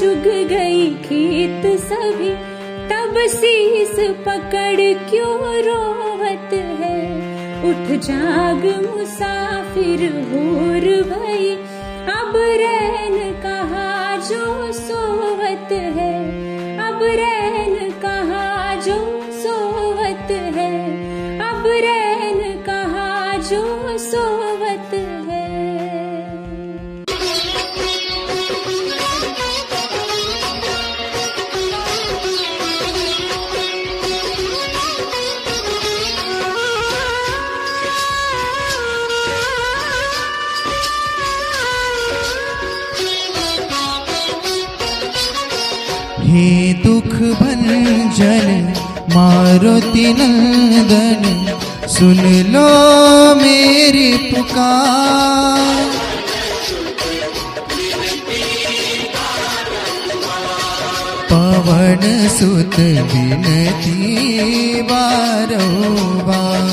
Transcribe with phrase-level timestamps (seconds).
[0.00, 2.30] चुग गई खेत सभी,
[2.88, 6.98] तब शीस पकड़ क्यों रोवत है?
[7.62, 11.54] उठ जाग मुसाफिर भोर भई,
[12.14, 16.28] अब रैन कहा जो सोवत है।
[16.78, 17.43] अब रैन
[46.34, 46.48] हे
[46.84, 48.48] दुख भंजन
[51.94, 52.20] सुन
[52.54, 52.70] लो
[53.40, 55.92] मेरी पुकार।
[61.30, 62.02] पवन
[62.38, 62.76] सुत
[63.12, 64.00] विनती
[64.90, 66.68] बारोबार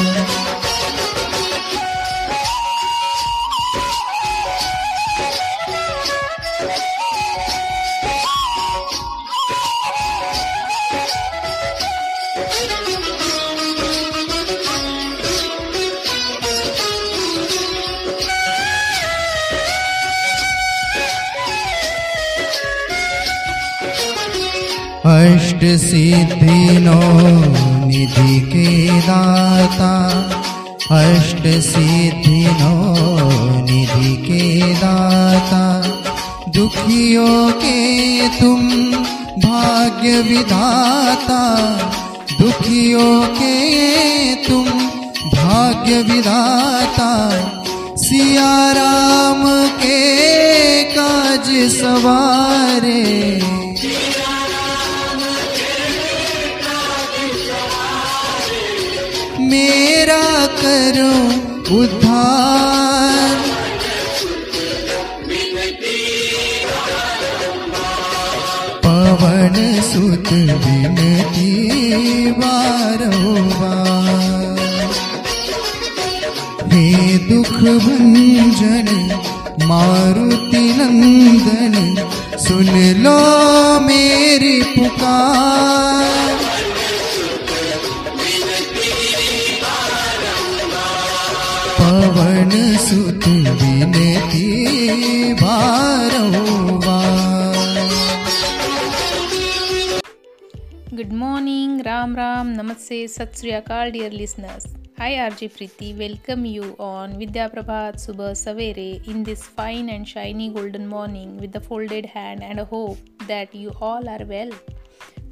[25.67, 27.01] सिद्धि नो
[27.87, 30.11] निधि के दाता।
[30.91, 32.95] अष्ट सिद्धि नो
[33.61, 35.83] निधि के दाता।
[36.51, 38.69] दुखियों के तुम
[39.45, 41.67] भाग्य विधाता।
[42.41, 43.67] दुखियों के
[44.35, 44.65] तुम
[45.35, 47.31] भाग्य विधाता।
[47.97, 50.37] सिया राम के
[50.83, 53.56] काज सवारे।
[59.57, 60.25] मेरा
[60.61, 61.13] करो
[61.77, 63.37] उद्धार।
[68.85, 70.29] पवन सुत
[70.65, 71.53] विनती
[72.41, 73.15] बारोबार
[76.73, 76.89] हे
[77.29, 78.89] दुख भंजन,
[79.63, 81.75] मारुति नंदन,
[82.39, 82.75] सुन
[83.05, 83.21] लो
[83.81, 86.46] मेरी पुकार।
[92.16, 92.52] पवन
[92.82, 93.26] सुत
[93.62, 94.44] विनती
[95.40, 97.10] बारोबार
[101.00, 104.68] Good morning, Ram Ram, Namaste, Sat Sri Akal, dear listeners.
[105.08, 110.48] I, RJ Preeti, welcome you on Vidya Prabhat Subha Savere in this fine and shiny
[110.60, 114.56] golden morning with a folded hand and a hope that you all are well.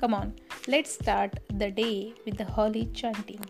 [0.03, 0.35] Come on,
[0.75, 3.49] let's start the day with the holy chanting.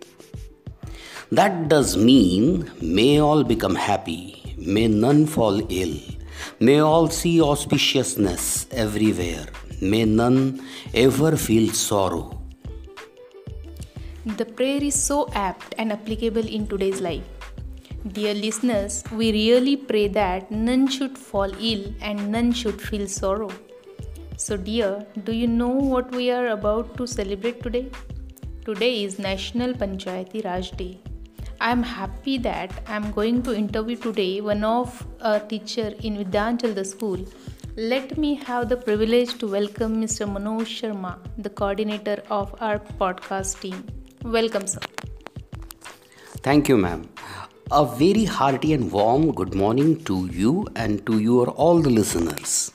[1.39, 5.97] That does mean may all become happy, may none fall ill,
[6.59, 9.45] may all see auspiciousness everywhere,
[9.79, 10.61] may none
[10.93, 12.37] ever feel sorrow.
[14.25, 17.23] The prayer is so apt and applicable in today's life.
[18.11, 23.51] Dear listeners, we really pray that none should fall ill and none should feel sorrow.
[24.35, 27.89] So, dear, do you know what we are about to celebrate today?
[28.65, 30.99] Today is National Panchayati Raj Day.
[31.65, 36.83] I'm happy that I'm going to interview today one of a teacher in Vidyanchal the
[36.83, 37.23] school.
[37.75, 40.27] Let me have the privilege to welcome Mr.
[40.27, 43.85] Manoj Sharma, the coordinator of our podcast team.
[44.23, 44.79] Welcome, sir.
[46.47, 47.07] Thank you, ma'am.
[47.69, 52.71] A very hearty and warm good morning to you and to your all the listeners.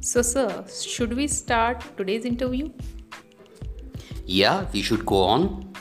[0.00, 2.70] So, sir, should we start today's interview?
[4.24, 5.73] Yeah, we should go on.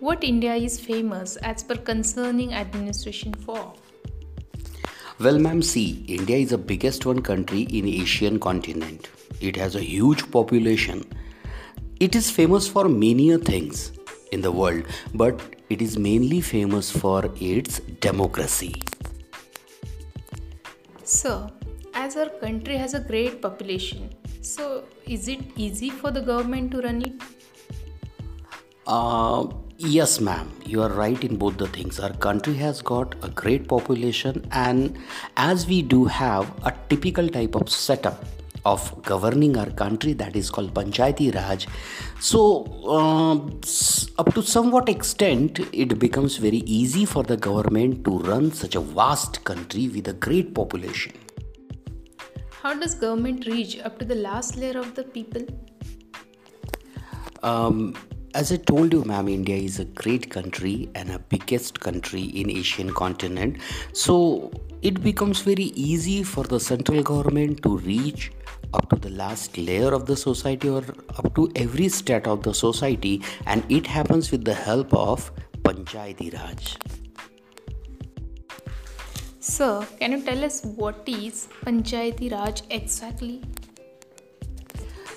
[0.00, 3.74] What India is famous as per concerning administration for?
[5.18, 9.08] Well, ma'am, see, India is the biggest one country in Asian continent.
[9.40, 11.04] It has a huge population.
[11.98, 13.90] It is famous for many things
[14.30, 14.84] in the world,
[15.14, 18.80] but it is mainly famous for its democracy.
[21.02, 21.50] Sir,
[21.94, 26.82] as our country has a great population, so is it easy for the government to
[26.82, 27.20] run it?
[28.86, 29.48] Uh,
[29.78, 32.00] yes, ma'am, you are right in both the things.
[32.00, 34.98] Our country has got a great population, and
[35.36, 38.24] as we do have a typical type of setup
[38.64, 41.68] of governing our country that is called Panchayati Raj,
[42.20, 43.36] so uh,
[44.20, 48.80] up to somewhat extent, it becomes very easy for the government to run such a
[48.80, 51.12] vast country with a great population.
[52.62, 55.42] How does government reach up to the last layer of the people?
[57.44, 57.94] Um,
[58.34, 62.50] as I told you, ma'am, India is a great country and a biggest country in
[62.50, 63.58] Asian continent.
[63.92, 64.50] So
[64.82, 68.32] it becomes very easy for the central government to reach
[68.74, 70.84] up to the last layer of the society or
[71.16, 75.32] up to every state of the society, and it happens with the help of
[75.62, 76.76] Panchayati Raj.
[79.40, 83.40] Sir, can you tell us what is Panchayati Raj exactly?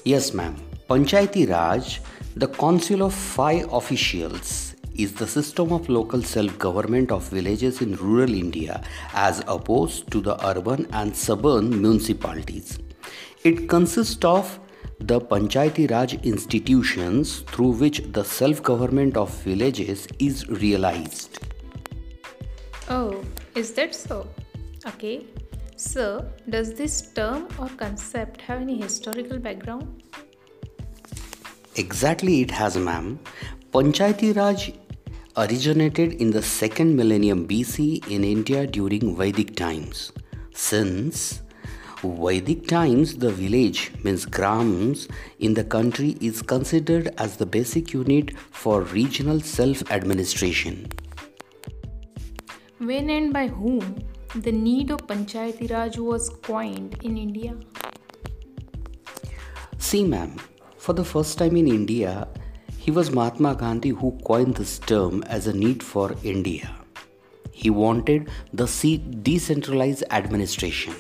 [0.06, 0.56] Yes, ma'am.
[0.90, 2.02] Panchayati Raj,
[2.36, 7.96] the council of five officials, is the system of local self government of villages in
[7.96, 8.84] rural India
[9.14, 12.80] as opposed to the urban and suburban municipalities.
[13.44, 14.60] It consists of
[15.00, 21.40] the Panchayati Raj institutions through which the self government of villages is realized.
[22.90, 23.24] Oh,
[23.56, 24.28] is that so?
[24.86, 25.26] Okay.
[25.76, 30.04] Sir, does this term or concept have any historical background?
[31.78, 33.20] Exactly, it has, ma'am.
[33.72, 34.74] Panchayati Raj
[35.38, 40.12] originated in the second millennium BC in India during Vedic times.
[40.54, 41.42] Since
[42.04, 45.08] Vedic times, the village means grams
[45.40, 50.88] in the country is considered as the basic unit for regional self administration.
[52.80, 54.04] When and by whom
[54.36, 57.56] the need of Panchayati Raj was coined in India?
[59.78, 60.38] See, ma'am,
[60.82, 62.28] for the first time in India,
[62.80, 66.72] he was Mahatma Gandhi who coined this term as a need for India.
[67.52, 68.66] He wanted the
[69.22, 70.96] decentralized administration.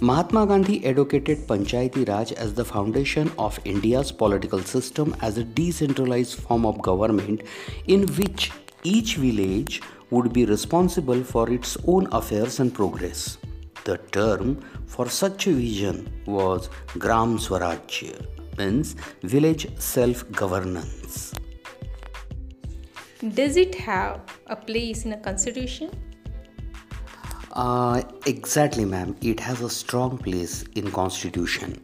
[0.00, 6.40] Mahatma Gandhi advocated Panchayati Raj as the foundation of India's political system as a decentralized
[6.40, 7.42] form of government
[7.86, 8.50] in which
[8.82, 9.80] each village
[10.10, 13.38] would be responsible for its own affairs and progress.
[13.84, 21.34] The term for such a vision was Gram Swarajya means village self governance.
[23.34, 25.90] Does it have a place in a constitution?
[27.52, 29.14] Uh, exactly, ma'am.
[29.20, 31.80] It has a strong place in constitution.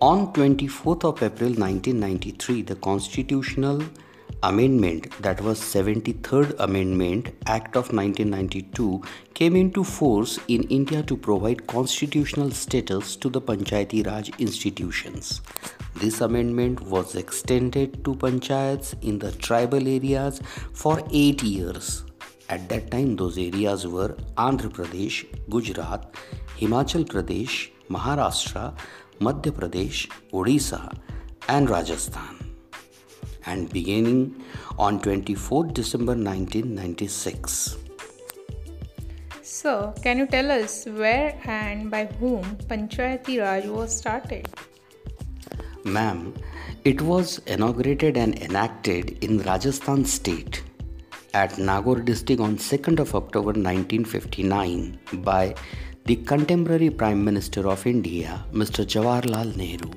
[0.00, 3.82] On 24th of April 1993, the constitutional
[4.42, 9.02] amendment that was 73rd amendment act of 1992
[9.34, 15.42] came into force in india to provide constitutional status to the panchayati raj institutions.
[15.94, 20.40] This amendment was extended to panchayats in the tribal areas
[20.72, 22.04] for 8 years.
[22.48, 24.16] At that time those areas were
[24.48, 26.22] andhra pradesh gujarat
[26.58, 27.62] himachal pradesh
[27.98, 28.68] maharashtra
[29.20, 30.84] madhya pradesh odisha
[31.48, 32.49] and rajasthan
[33.46, 34.42] and beginning
[34.78, 37.76] on 24 December 1996.
[39.42, 44.48] So, can you tell us where and by whom Panchayati Raj was started?
[45.84, 46.34] Ma'am,
[46.84, 50.62] it was inaugurated and enacted in Rajasthan state
[51.34, 55.54] at Nagaur district on 2nd of October 1959 by
[56.06, 58.84] the contemporary Prime Minister of India, Mr.
[58.84, 59.90] Jawaharlal Nehru.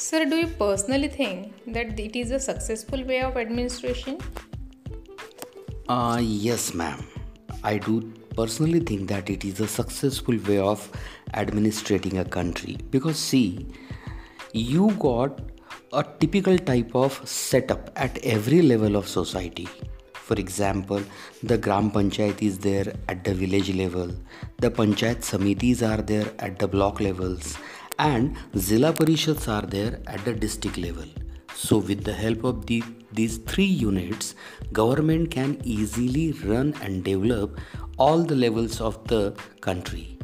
[0.00, 4.18] Sir, do you personally think that it is a successful way of administration?
[5.88, 7.04] Uh, yes, ma'am.
[7.64, 8.02] I do
[8.36, 10.88] personally think that it is a successful way of
[11.34, 13.66] administrating a country because, see,
[14.52, 15.40] you got
[15.92, 19.66] a typical type of setup at every level of society.
[20.12, 21.02] For example,
[21.42, 24.14] the Gram Panchayat is there at the village level,
[24.58, 27.58] the Panchayat Samitis are there at the block levels,
[27.98, 31.04] and Zilla Parishads are there at the district level.
[31.54, 34.34] So, with the help of the, these three units,
[34.72, 37.58] government can easily run and develop
[37.98, 40.18] all the levels of the country.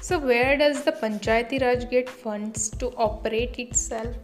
[0.00, 4.16] So, where does the Panchayati Raj get funds to operate itself?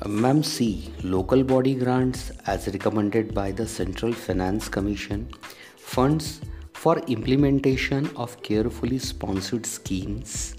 [0.00, 5.28] Uh, Ma'am, see, local body grants as recommended by the Central Finance Commission,
[5.76, 6.40] funds
[6.72, 10.54] for implementation of carefully sponsored schemes,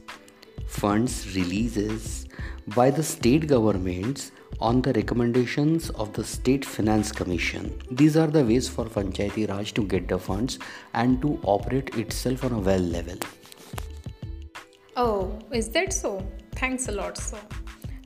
[0.70, 2.28] funds releases
[2.76, 7.74] by the state governments on the recommendations of the State Finance Commission.
[7.90, 10.60] These are the ways for Panchayati Raj to get the funds
[10.94, 13.18] and to operate itself on a well level.
[14.96, 16.24] Oh, is that so?
[16.56, 17.40] Thanks a lot, sir.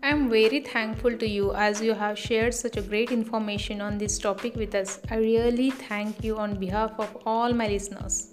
[0.02, 3.98] I am very thankful to you as you have shared such a great information on
[3.98, 5.00] this topic with us.
[5.10, 8.30] I really thank you on behalf of all my listeners.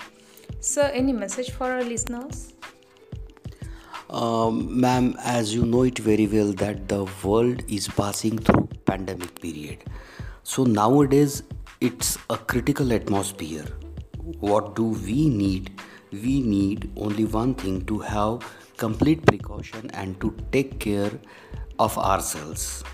[0.60, 2.52] Sir, any message for our listeners?
[4.14, 9.92] Ma'am as you know it very well that the world is passing through pandemic period
[10.44, 11.42] so now it is
[11.82, 13.94] it's a critical atmosphere
[14.44, 15.70] what do we need
[16.14, 18.40] we need only one thing to have
[18.78, 21.20] complete precaution and to take care
[21.80, 22.84] of ourselves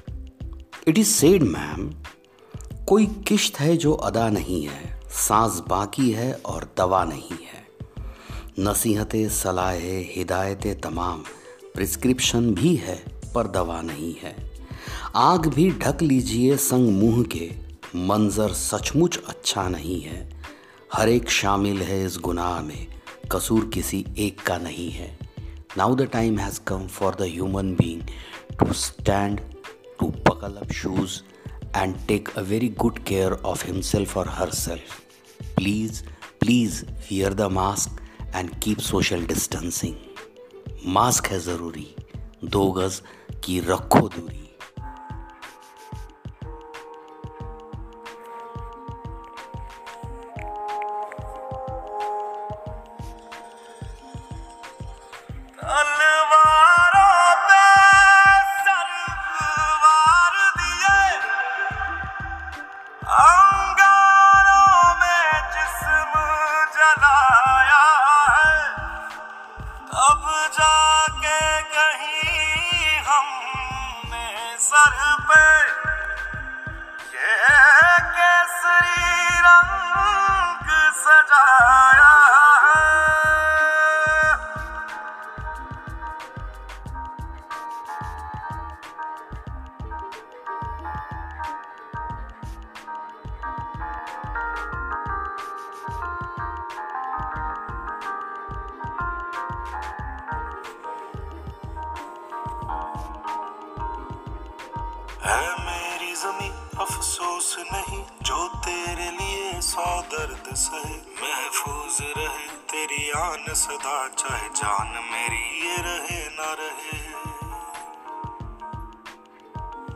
[0.89, 1.91] it is said ma'am
[2.89, 7.66] कोई किश्त है जो अदा नहीं है, सांस बाकी है और दवा नहीं है.
[8.59, 11.25] नसीहतें, सलाहें, हिदायतें तमाम।
[11.75, 14.53] प्रिस्क्रिप्शन भी है, पर दवा नहीं है।
[15.17, 17.53] आग भी ढक लीजिए संग मुँह के।
[17.97, 20.43] मंजर सचमुच अच्छा नहीं है।
[20.95, 22.87] हर एक शामिल है इस गुनाह में।
[23.33, 25.19] कसूर किसी एक का नहीं है।
[25.79, 28.03] Now the time has come for the human being
[28.59, 29.41] to stand
[30.01, 31.11] to buckle up shoes
[31.77, 35.03] and take a very good care of himself herself
[35.57, 36.03] please
[36.41, 38.06] please wear the mask.
[38.37, 39.95] And keep social distancing
[40.87, 41.95] mask है ज़रूरी।
[42.45, 43.03] दो गज
[43.45, 44.46] की रखो दूरी।
[114.87, 116.99] जान मेरी ये रहे ना रहे।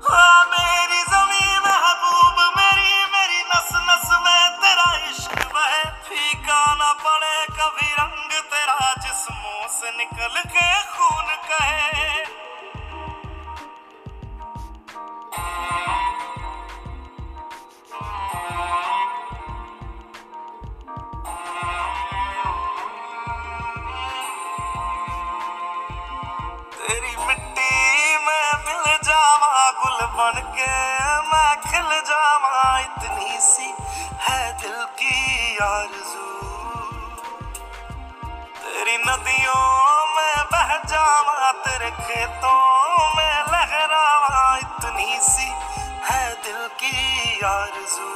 [0.06, 1.02] हाँ मेरी
[1.66, 4.88] महबूब मेरी मेरी नस नस में तेरा
[7.04, 12.39] पड़े कभी रंग तेरा जिस्मों से निकल के खून कहे।
[30.20, 30.72] बन के
[31.28, 33.68] मैं खिल जावा, इतनी सी
[34.24, 36.26] है दिल की आरज़ू।
[38.58, 39.64] तेरी नदियों
[40.16, 42.60] में बह जावा, तेरे खेतों
[43.16, 45.48] में लहरावा, इतनी सी
[46.10, 48.10] है दिल की आरज़ू।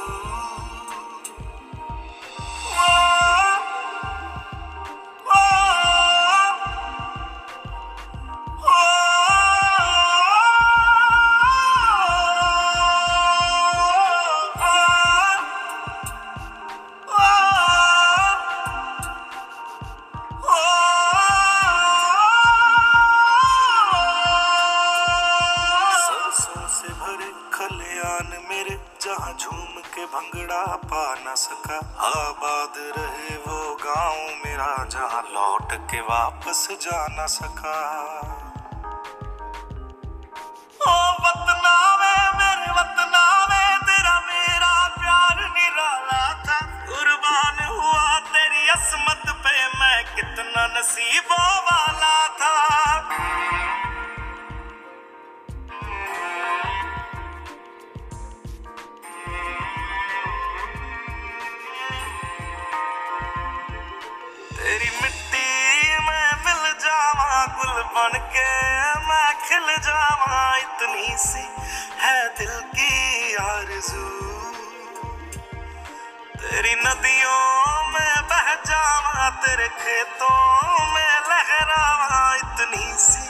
[76.55, 83.29] तेरी नदियों में बह जावा, तेरे खेतों में लहरावा। इतनी सी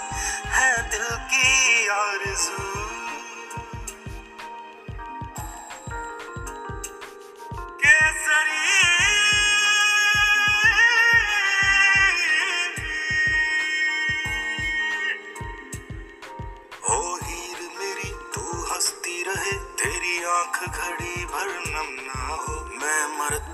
[0.49, 2.74] है दिल की आरज़ू।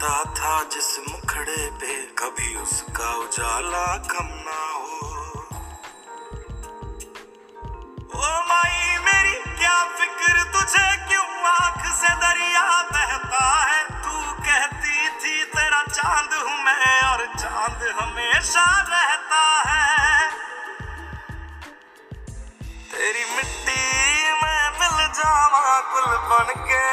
[0.02, 4.98] मरता था जिस मुखड़े पे कभी उसका उजाला कम ना हो।
[8.10, 13.84] ओ माई, मेरी क्या फ़िक्र, तुझे क्यों आँख से दरिया बहता है?
[14.02, 20.30] तू कहती थी, तेरा चाँद हूँ मैं और चाँद हमेशा रहता है।
[22.90, 23.84] तेरी मिट्टी
[24.42, 26.84] में मिल जावा गुल बन के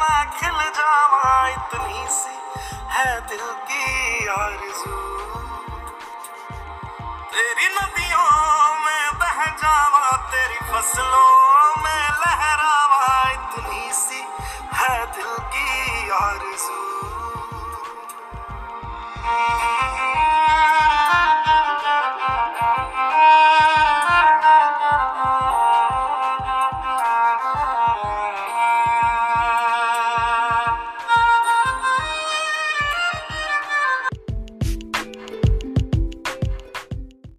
[0.00, 2.36] मैं खिल जावा, इतनी सी
[2.98, 4.96] है दिल की आरज़ू।
[7.32, 8.24] तेरी नदियों
[8.84, 11.12] में बह जावा तेरी फ़सल